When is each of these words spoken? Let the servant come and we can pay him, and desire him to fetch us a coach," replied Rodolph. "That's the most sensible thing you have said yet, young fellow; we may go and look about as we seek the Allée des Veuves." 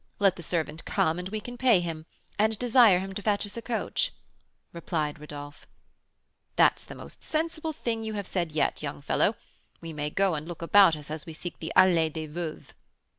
Let 0.17 0.35
the 0.35 0.41
servant 0.41 0.83
come 0.83 1.19
and 1.19 1.29
we 1.29 1.39
can 1.39 1.59
pay 1.59 1.79
him, 1.79 2.07
and 2.39 2.57
desire 2.57 2.97
him 2.97 3.13
to 3.13 3.21
fetch 3.21 3.45
us 3.45 3.55
a 3.55 3.61
coach," 3.61 4.11
replied 4.73 5.19
Rodolph. 5.19 5.67
"That's 6.55 6.83
the 6.85 6.95
most 6.95 7.21
sensible 7.21 7.71
thing 7.71 8.03
you 8.03 8.15
have 8.15 8.25
said 8.25 8.51
yet, 8.51 8.81
young 8.81 9.03
fellow; 9.03 9.35
we 9.79 9.93
may 9.93 10.09
go 10.09 10.33
and 10.33 10.47
look 10.47 10.63
about 10.63 10.95
as 10.95 11.27
we 11.27 11.33
seek 11.33 11.59
the 11.59 11.71
Allée 11.77 12.11
des 12.11 12.25
Veuves." 12.27 12.69